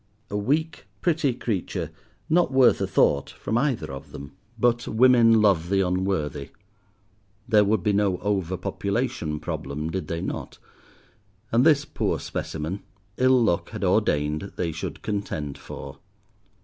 [0.31, 1.91] A weak, pretty creature
[2.27, 6.49] not worth a thought from either of them; but women love the unworthy;
[7.47, 10.57] there would be no over population problem did they not;
[11.51, 12.81] and this poor specimen,
[13.17, 15.99] ill luck had ordained they should contend for.